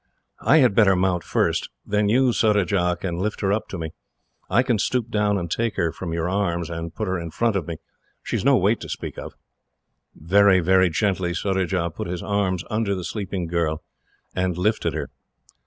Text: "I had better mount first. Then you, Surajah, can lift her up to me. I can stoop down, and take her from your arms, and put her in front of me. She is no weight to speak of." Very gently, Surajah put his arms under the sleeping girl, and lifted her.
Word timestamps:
"I 0.41 0.57
had 0.57 0.73
better 0.73 0.95
mount 0.95 1.23
first. 1.23 1.69
Then 1.85 2.09
you, 2.09 2.33
Surajah, 2.33 2.97
can 3.01 3.19
lift 3.19 3.41
her 3.41 3.53
up 3.53 3.67
to 3.67 3.77
me. 3.77 3.91
I 4.49 4.63
can 4.63 4.79
stoop 4.79 5.11
down, 5.11 5.37
and 5.37 5.47
take 5.51 5.75
her 5.75 5.91
from 5.91 6.11
your 6.11 6.27
arms, 6.27 6.71
and 6.71 6.95
put 6.95 7.07
her 7.07 7.19
in 7.19 7.29
front 7.29 7.55
of 7.55 7.67
me. 7.67 7.77
She 8.23 8.35
is 8.35 8.43
no 8.43 8.57
weight 8.57 8.79
to 8.79 8.89
speak 8.89 9.19
of." 9.19 9.35
Very 10.15 10.89
gently, 10.89 11.35
Surajah 11.35 11.91
put 11.91 12.07
his 12.07 12.23
arms 12.23 12.63
under 12.67 12.95
the 12.95 13.03
sleeping 13.03 13.45
girl, 13.45 13.83
and 14.33 14.57
lifted 14.57 14.95
her. 14.95 15.11